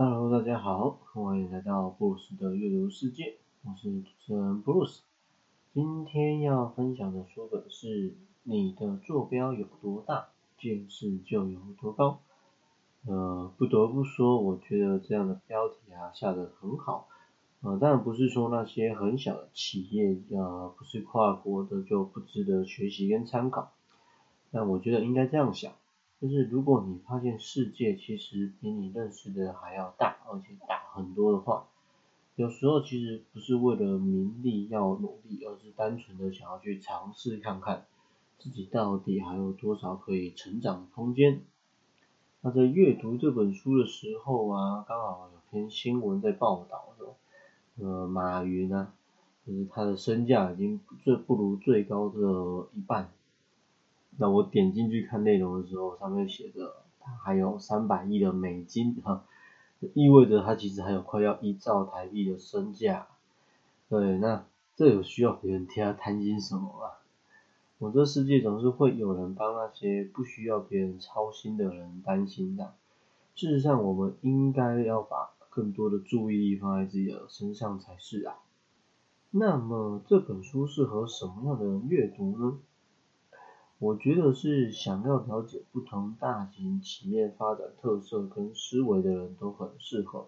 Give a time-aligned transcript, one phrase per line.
[0.00, 3.34] Hello，大家好，欢迎来到布鲁斯的阅读世界，
[3.64, 5.02] 我是主持人布鲁斯。
[5.74, 8.10] 今天要分享的书本是
[8.44, 12.20] 《你的坐标有多大，见识就有多高》。
[13.10, 17.08] 呃，不得不说，我觉得这样的标题啊下得很好。
[17.62, 23.72] 呃，当然不是说那些很小的企业，呃，不是跨国的就不值得学习跟参考。
[24.52, 25.72] 但我觉得应该这样想。
[26.20, 31.68] 就是如果你发现世界其实比你认识的还要大，而且大很多的话，
[32.34, 37.86] 有时候其实不是为了名利要努力，而是单纯的想要去尝试看看
[38.36, 41.42] 自己到底还有多少可以成长的空间。
[42.40, 47.16] 那在阅读这本书的时候啊，刚好有篇新闻在报道说，
[47.76, 48.92] 呃，马云啊，
[49.46, 53.12] 就是他的身价已经最不如最高的一半。
[54.20, 59.24] 那我点进去看内容的时候，上面写着他还有三百亿的美金哈，
[59.94, 63.06] 意味着他其实还有快要一兆台币的身价。
[63.88, 66.98] 对，那这有需要别人替他担心什么啊？
[67.78, 72.74] 我这世界总是会有人帮那些不需要别人操心的人担心的。
[73.36, 78.34] 事实上，我们应该要把更多的注意力放在自己的身上才是啊。
[79.30, 82.58] 那么这本书适合什么样的人阅读呢？
[83.80, 90.26] 我觉得是想要了解不同大型企业发展特色跟思维的人都很适合。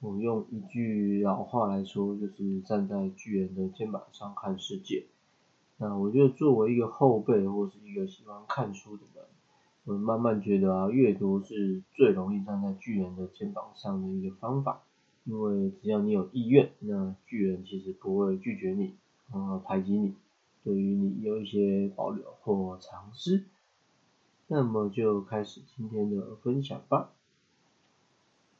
[0.00, 5.06] 我用一句老话来说，就是站在巨人的肩膀上看世界。
[5.78, 9.24] 那我觉得作为一个后辈或是一个喜欢看书的人，
[9.84, 14.82] 我慢慢觉得啊，阅读是最容易站在巨人的肩膀上的一个方法。
[15.24, 18.94] 因为只要你有意愿，那巨人其实不会拒绝你，
[19.30, 20.14] 啊，排挤你。
[20.64, 23.44] 对于你有一些保留或尝试，
[24.46, 27.10] 那么就开始今天的分享吧。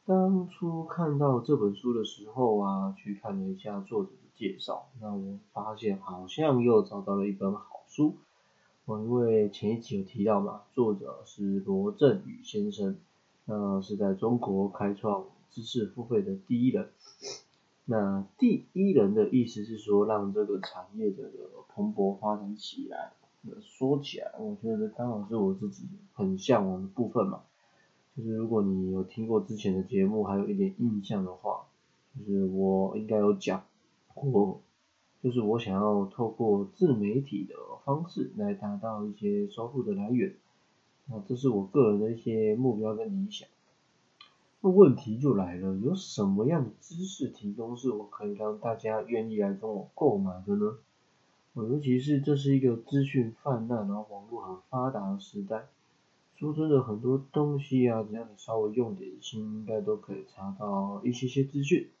[0.05, 8.15] 当初看到这本书的时候啊，去看了一下作者的介绍，那我发现好像又找到了一本好书。
[8.85, 12.97] 我因为前一集有提到嘛，作者是罗振宇先生，
[13.45, 16.91] 那是在中国开创知识付费的第一人。
[17.85, 21.31] 那第一人的意思是说，让这个产业的
[21.69, 23.13] 蓬勃发展起来。
[23.61, 27.43] 说起来，我觉得刚好是我自己很向往的部分嘛。
[28.17, 31.67] 就是如果你有听过之前的节目，还有一点印象的话，
[32.17, 33.63] 就是我应该有讲
[34.15, 34.61] 过，
[35.21, 37.53] 就是我想要透过自媒体的
[37.83, 40.33] 方式来达到一些收入的来源。
[41.07, 43.47] 那这是我个人的一些目标跟理想。
[44.65, 50.79] 那问题就来了，有什么样的知识提供是我可以让大家愿意来跟我购买的呢？
[51.53, 55.67] 尤其是这是一个资讯泛滥，然后网络很发达的时代。
[56.35, 61.91] 说真的，很多东西啊，只要你稍微用点心，应该都可以查到一些些资讯。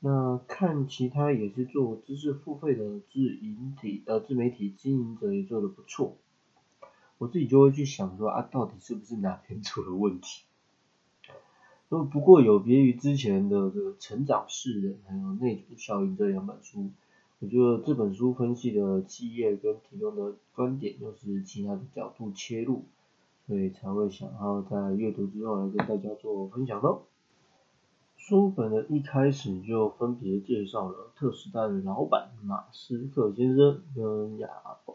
[0.00, 6.16] 那看其他也是做知识付费的自营体呃自媒体经营者也做的不错，
[7.18, 10.44] 我自己就会去想说啊，到底是不是哪边出了问题？
[11.88, 16.90] 不不过有别于之前的这个成长式人，还有内组效应这两本书，
[17.38, 22.82] 我觉得这本书分析的企业跟提供的观点又是其他的角度切入，
[23.46, 27.02] 所以才会想要在阅读之后来跟大家做分享喽。
[28.18, 34.48] 书本的一开始就分别介绍了特斯拉的老板马斯克先生跟亚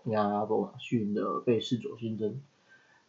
[0.05, 2.39] 亚伯马逊的贝斯佐先生。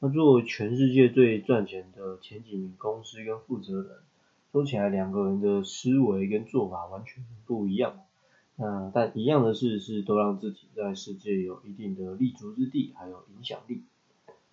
[0.05, 3.91] 那作为全世界最赚钱的前几名公司跟负责人，
[4.53, 8.01] 说起来两个人的思维跟做法完全不一样。
[8.57, 13.81] 那但一样的事是都让自己在世界有一定的立足之地，还有影响力。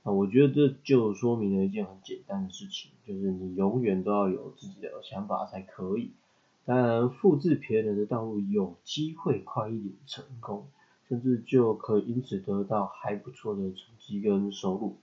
[0.03, 6.11] 那我觉得这就说明了一件很简单的事情，就是你永远都要有自己的想法才可以。
[6.63, 10.67] 当然，复制别人的道路有机会快一点成功，
[11.09, 14.95] 甚至就可以因此得到还不错的成绩跟收入。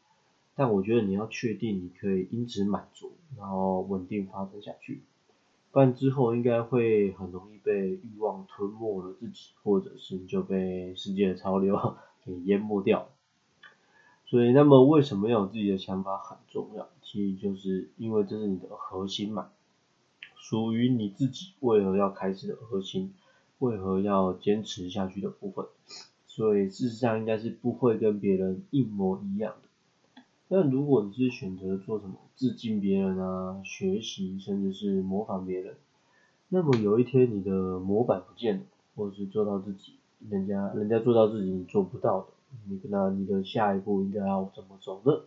[0.59, 5.03] 但我觉得你要确定你可以因此满足，然后稳定发展下去，
[5.71, 11.95] 不然之后应该会很容易被欲望吞没了自己，或者是就被世界的潮流
[12.27, 13.09] 给淹没掉。
[14.27, 16.89] 所以，那么为什么要有自己的想法很重要？
[17.03, 19.51] 其实就是因为这是你的核心嘛，
[20.35, 23.15] 属于你自己为何要开始的核心，
[23.61, 25.67] 为何要坚持下去的部分。
[26.27, 29.68] 所以事实上应该是不会跟别人一模一样的。
[30.49, 35.75] 但如果你是选择做什么致敬别人啊、学习甚至是模仿别人，
[36.49, 38.63] 那么有一天你的模板不见了，
[38.97, 39.97] 或者是做到自己
[40.31, 42.29] 人家人家做到自己你做不到的，
[42.67, 45.25] 你那你的下一步应该要怎么走呢？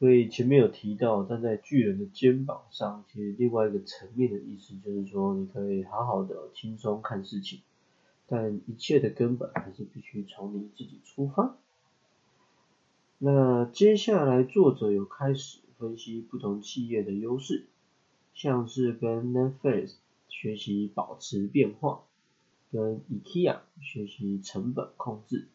[0.00, 7.60] 所以前面有提到站在巨人的肩膀上，其实另外一个层面的意思就是说，你可以好好的轻松看事情，
[8.26, 11.56] 但一切的根本还是必须从你自己出发。
[13.26, 17.64] 那接下来作者有开始分析不同企业的优势，
[18.34, 19.94] 像是跟 Netflix
[20.28, 22.02] 学习保持变化，
[22.70, 25.48] 跟 IKEA 学习成本控制，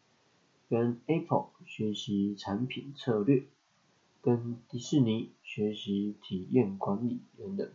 [0.67, 3.43] 跟 Apple 学习产品策略。
[4.23, 7.69] 跟迪士尼学习体验管理等等，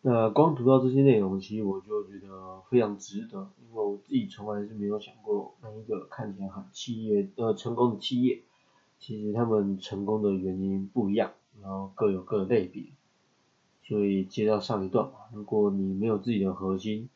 [0.00, 8.42] 那光读到这些内容，其实我就觉得非常值得，因为我自己从来是没有想过，那一个看起来很企业呃成功的企业，
[9.06, 12.84] 其实他们成功的原因不一样，然后各有各的类别。
[13.82, 17.10] 所以接到上一段，如果你没有自己的核心，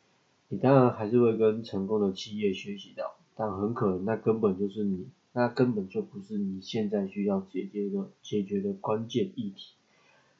[0.50, 5.08] 你当然还是会跟成功的企业学习到，但很可能那根本就是你。
[5.32, 9.72] 那根本就不是你现在需要解决的解决的关键议题，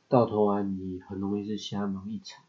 [0.09, 2.45] 到头来你很容易是瞎忙一场。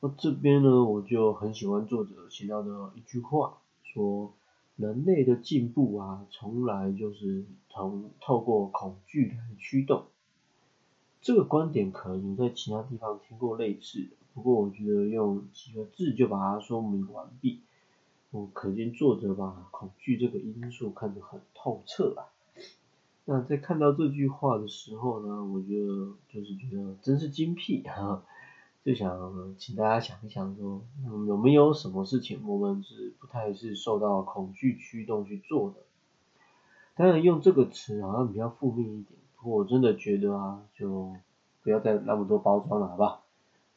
[0.00, 4.32] 那这边呢，我就很喜欢作者写到的一句话，说
[4.76, 10.04] 人类的进步啊，从来就是从透过恐惧来驱动。
[11.22, 17.60] 这个观点可能在其他地方听过类似的，不过我觉得用几个字就把它说明完毕。
[18.30, 22.28] 我可见作者把恐惧这个因素看得很透彻啊。
[23.24, 28.22] 那在看到这句话的时候呢，我觉得就是觉得真是精辟哈。
[28.86, 30.80] 就想请大家想一想说，
[31.26, 35.78] 有没有什么事情我们是不太是受到恐惧驱动去做的？
[36.94, 41.16] 当然用这个词好像比较负面一点，不过我真的觉得啊，就
[41.64, 43.22] 不要再那么多包装了，好吧？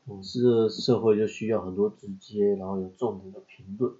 [0.05, 3.91] 我是社会就需要很多直接然后有重点的评论。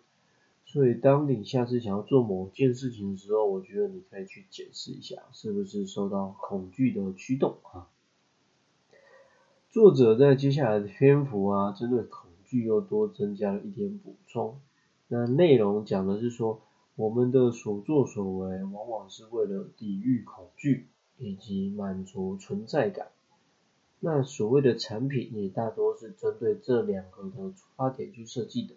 [0.68, 7.90] 所以，当你下次想要做某件事情的时候，我觉得你可以去检视一下，是不是受到恐惧的驱动啊？
[9.72, 14.60] 作者在接下来的篇幅啊，针对恐惧又多增加了一点补充。
[15.08, 16.60] 那内容讲的是说，
[16.96, 20.88] 我们的所作所为往往是为了抵御恐惧
[21.20, 23.10] 以及满足存在感。
[24.00, 28.74] 那所谓的产品也大多是针对这两个的出发点去设计的。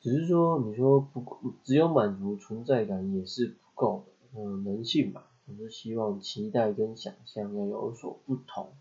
[0.00, 1.22] 只是说，你说不
[1.62, 8.72] 只有满足存在感也是不够的，嗯，人性嘛，总是希望期待跟想象要有所不同。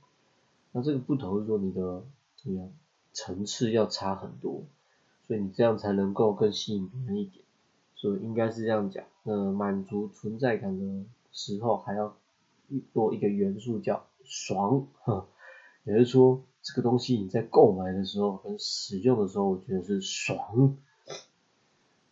[0.71, 2.03] 那这个不同是说你的
[2.35, 2.71] 怎么样
[3.11, 4.63] 层次要差很多，
[5.27, 7.43] 所以你这样才能够更吸引别人一点。
[7.95, 12.15] 所以应该是这样讲，那，满足存在感的时候还要
[12.93, 14.87] 多一个元素叫爽，
[15.83, 20.77] 也就是说这个东西你在购买的时候跟使用的时候，我觉得是爽。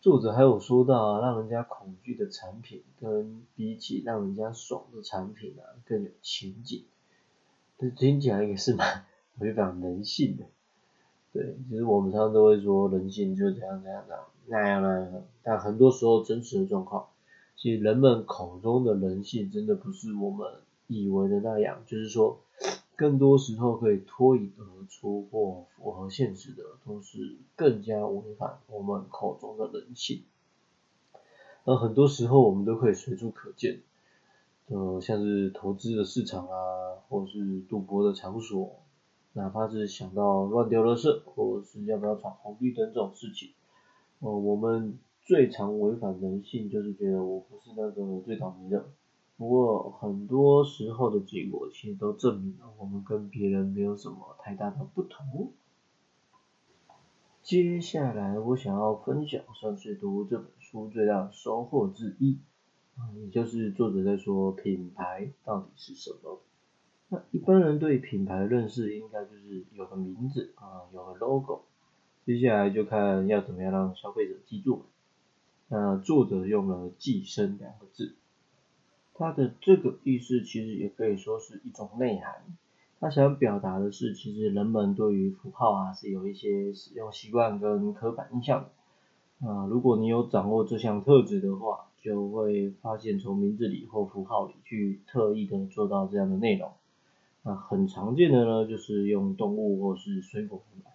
[0.00, 6.84] 作者还有说到啊，让人家恐惧的产品，跟比起让人家爽的产品啊，更有情景。
[7.78, 9.04] 这听起来也是蛮
[9.38, 10.44] 违反人性的。
[11.32, 17.08] 对，其实我们常常都会说人性就是这样这样这样那样那样，但很多时候真实的状况，
[17.56, 20.46] 其实人们口中的人性真的不是我们
[20.88, 22.40] 以为的那样，就是说。
[22.96, 30.24] 更多时候可以脱颖而出或符合现实的，都是更加违反我们口中的人性。
[31.64, 33.82] 而很多时候我们都可以随处可见，
[34.68, 38.80] 呃，像是投资的市场啊，或是赌博的场所，
[39.32, 43.50] 哪怕是想到乱丢垃圾，或是要不要闯红绿灯这种事情，
[44.20, 48.90] 呃，我们最常违反人性就是觉得我不是那个最倒霉的。
[49.36, 55.52] 不过很多时候的结果其实都证明了我们跟别人没有什么太大的不同。
[57.42, 62.38] 接下来我想要分享算是读这本书最大的收获之一，
[63.16, 66.40] 也就是作者在说品牌到底是什么。
[67.08, 71.62] 那一般人对品牌的认识应该就是有个名字啊，有个 logo，
[72.26, 74.84] 接下来就看要怎么样让消费者记住。
[75.68, 78.14] 那作者用了“寄生”两个字。
[79.14, 82.44] 它的这个意思其实也可以说是一种内涵，
[83.00, 89.48] 他想表达的是，其实人们对于符号啊是有一些使用习惯跟刻板印象的。
[89.48, 96.70] 啊，如果你有掌握这项特质的话，就会发现从名字里或符号里去特意的做到这样的内容。
[97.42, 100.92] 那很常见的呢，就是用动物或是水果来。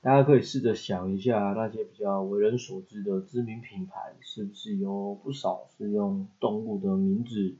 [0.00, 7.54] 大家可以试着想一下，那些比较为人所知的知名品牌，是不是有不少是用动物的名字，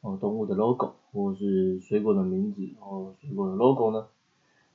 [0.00, 4.06] 哦，动物的 logo，或是水果的名字，哦，水果的 logo 呢？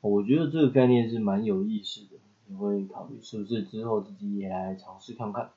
[0.01, 5.49] 我觉得这个概念是蛮有意思的，你会考虑是不是之后自己也来尝试看看。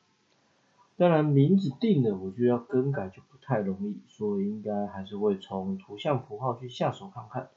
[1.00, 7.49] 当然，名字定了，我觉得要更改就不太容易，所以应该还是会从图像符号去下手看看。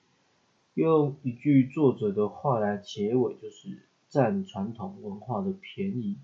[0.76, 6.16] 用一句作者的话来结尾，就是占传统文化的便宜。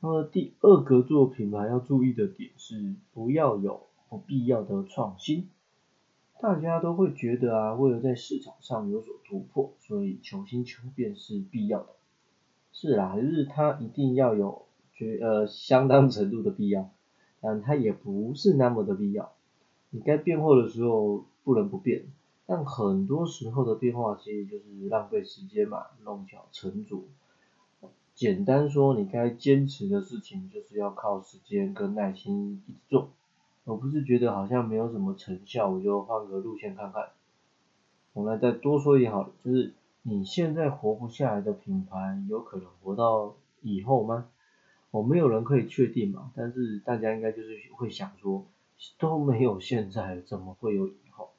[0.00, 5.50] 那么第二个做品牌要注意的点是，不要有不必要的创新。
[6.40, 11.90] 大家都会觉得啊，为了在市场上有所突破，所以求新求变是必要的。
[12.72, 16.90] 是啦，就是它一定要有绝呃相当程度的必要，
[17.40, 19.32] 但它也不是那么的必要。
[19.90, 22.04] 你该变货的时候不能不变。
[22.44, 27.02] 但很多时候的变化其实就是浪费时间嘛，弄巧成拙。
[28.14, 33.08] 简单说，你该坚持的事情就是要靠时间跟耐心一直做，
[33.64, 37.10] 而不是觉得好像没有什么成效，我就换个路线看看。
[38.12, 39.72] 我们再多说一点好了，就是
[40.02, 44.26] 你现在活不下来的品牌，有可能活到以后吗？
[44.92, 48.46] 我没有人可以确定嘛，但是大家应该就是会想说，
[48.98, 51.30] 都没有现在，怎么会有以后？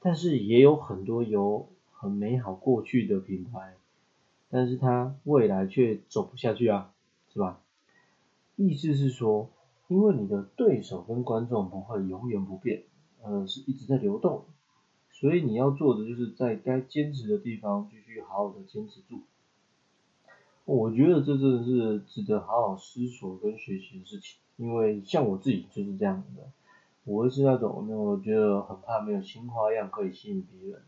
[0.00, 3.74] 但是也有很多有很美好过去的品牌，
[4.48, 6.94] 但是它未来却走不下去啊，
[7.32, 7.60] 是吧？
[8.54, 9.50] 意思是说，
[9.88, 12.84] 因为你的对手跟观众不会永远不变，
[13.22, 14.44] 呃，是一直在流动，
[15.10, 19.22] 所以你要做的就是在该坚持的地方继续好好的坚持住。
[20.74, 26.42] 我觉得这真的是值得好好思索跟学习的事情，因为像我自己就是这样的。
[27.04, 30.82] 我是那种，那我觉得很怕没有新花样可以吸引别人，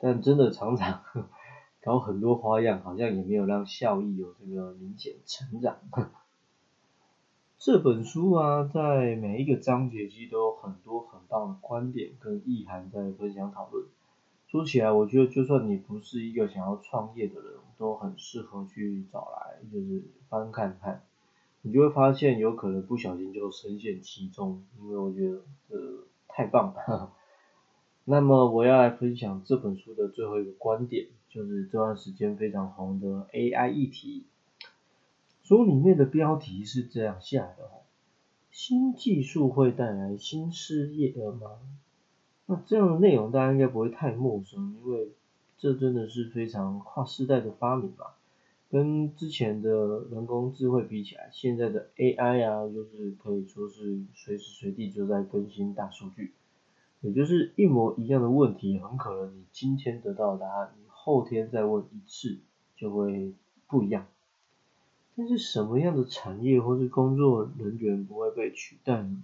[0.00, 1.02] 但真的常常
[1.80, 5.76] 搞很多花样，好像也没有让效益有这个明显成长。
[7.60, 13.86] 这本书啊，在每一个章节其实都有很多很棒的观点跟意涵在分享讨论。
[14.48, 21.02] 说起来，我觉得就算你不是一个想要创业的人，都很适合去找来就是翻看看。
[21.62, 27.12] 你就会发现有可能不小心就深陷其中，因为我觉得呃太棒了。
[28.04, 34.24] 那么我要来分享这本书的最后一个观点，就是这段时间非常红的 AI 议题。
[35.44, 37.86] 书里面的标题是这样下的哦：
[38.50, 41.60] 新技术会带来新事业吗？
[42.46, 45.12] 那这样的内容大家应该不会太陌生，因为
[45.62, 48.16] 这真的是非常跨时代的发明吧。
[48.68, 56.32] 跟之前的人工智慧比起来，现在的 AI 啊，就是可以说是随时随地就在更新大数据，
[57.00, 62.38] 也就是一模一样的问题，很可能你今天得到答案，你后天再问一次
[62.76, 63.32] 就会
[63.68, 64.08] 不一样。
[65.14, 69.22] 但是什么样的产业或是工作人员不会被取代呢？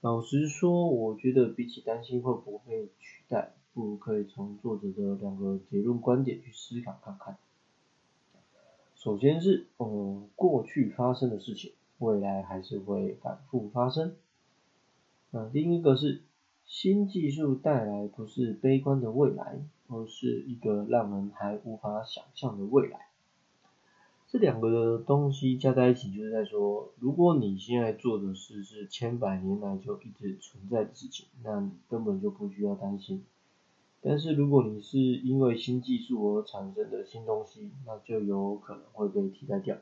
[0.00, 7.38] 老实说，我觉得比起担心会不会取代，不如可以从作者的两个结论观点去思考看看。
[8.94, 14.14] 首先是，嗯，过去发生的事情，未来还是会反复发生。
[15.30, 16.22] 那另一个是，
[16.64, 23.08] 新技术带来不是悲观的未来，而是一个让人还无法想象的未来。
[24.28, 33.24] 这两个东西加在一起，就是在说，如果你现在做的事是千百年来就一直存在的事情，那你根本就不需要担心。
[34.04, 39.76] 但是如果你是因为新技术而产生的新东西，那就有可能会被替代掉。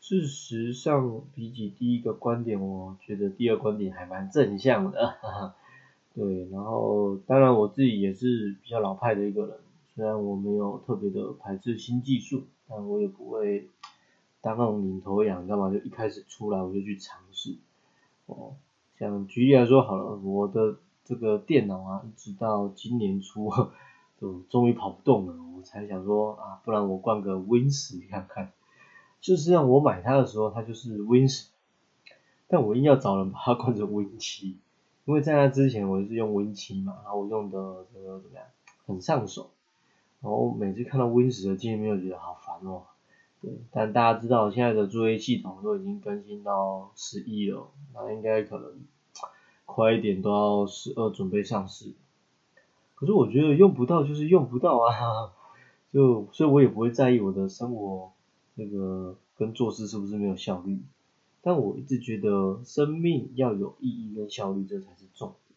[0.00, 5.14] 事实上，比起第一个观点，我觉得第二观点还蛮正向的。
[6.12, 9.56] 对，然后当然我自己也是比较老派的一个人，
[9.94, 13.68] 虽然我没有特别的排斥新技术，但我也不会
[14.40, 17.54] 当那种领头羊，干嘛就一开始出来我就去尝试。
[18.26, 18.56] 哦，
[18.98, 20.78] 像举例来说好了，我的。
[21.04, 23.50] 这个电脑啊，一直到今年初，
[24.20, 28.52] 就终于跑不动了，我才想说啊，不然我灌个 Win 十看看。
[29.20, 31.48] 事实上，我买它的时候，它就是 Win 十，
[32.48, 34.56] 但我硬要找人把它灌成 Win 七，
[35.04, 38.44] 因为在那之前我是用 Win 七嘛，然后我用的这个怎么样，
[38.86, 39.50] 很上手，
[40.22, 42.84] 然后每次看到 Win 十的界面，就觉得好烦哦。
[43.42, 48.72] 对，但大家知道现在的作业系统都已经更新到十一了，那应该可能。
[49.64, 51.92] 快一点都要十二准备上市，
[52.94, 55.32] 可是我觉得用不到就是用不到啊，
[55.92, 58.12] 就所以我也不会在意我的生活
[58.54, 60.80] 那个跟做事是不是没有效率，
[61.42, 65.56] 但我一直觉得生命要有意义跟效率这才是重点。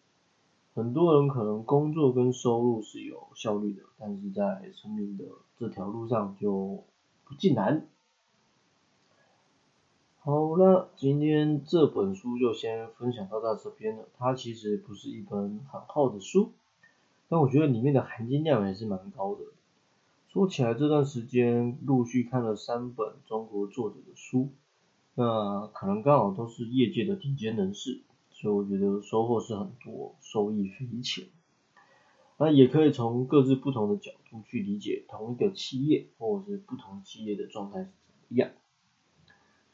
[0.74, 5.26] 很多人可能工作跟收入是有效率的，但是在生命的
[5.60, 6.84] 这条路上就
[7.26, 7.88] 不尽然。
[10.28, 14.10] 好了，今天这本书就先分享到到这边了。
[14.18, 16.52] 它其实不是一本很厚的书，
[17.30, 19.44] 但我觉得里面的含金量还是蛮高的。
[20.28, 24.50] 说起来，这段时间陆续看了三本中国作者的书，
[25.16, 31.24] 那可能刚好都是业界的顶尖人士，所以我觉得收获是很多，收益匪浅。
[32.38, 38.50] 那也可以从各自不同的角度去理解同一个企业或者是不同企业的状态是怎么样。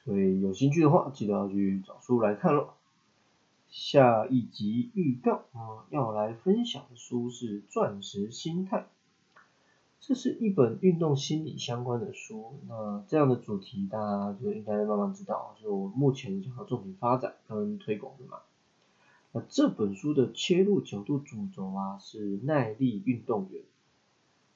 [0.06, 2.74] 所以有兴趣的话，记得要去找书来看咯。
[3.70, 8.80] 下一集预告啊，要来分享的书是《钻石心态》，
[10.00, 12.54] 这是一本运动心理相关的书。
[12.68, 18.40] 那这样的主题大家就应该慢慢知道，是我目前想要重点发展跟推广的嘛。
[19.32, 23.64] 那这本书的切入角度主轴啊是耐力运动员。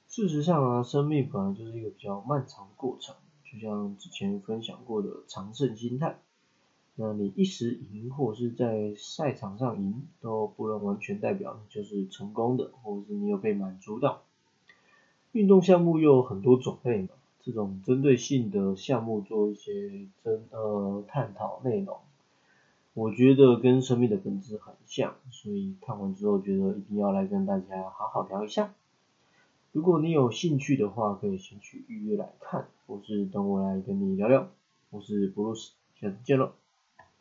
[0.08, 3.16] 事实上啊，生命本来就是一个比较漫长的过程，
[3.52, 6.18] 就像之前分享过的长胜心态。
[6.96, 14.24] 那你一时赢或是在赛场上赢，都不能完全代表你就是成功的，或者是你有被满足到。
[15.32, 17.10] 运动项目又有很多种类嘛，
[17.44, 21.98] 这种针对性的项目做一些真呃探讨内容。
[22.96, 28.74] 我觉得跟生命的本质很像，所以看完之后觉得一定要来跟大家好好聊一下。
[29.78, 34.50] 如果你有兴趣的话，可以先去预约来看，或是等我来跟你聊聊。
[34.90, 36.54] 我是布鲁斯，下次见喽。